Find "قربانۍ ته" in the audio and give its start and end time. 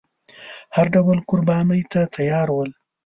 1.29-2.01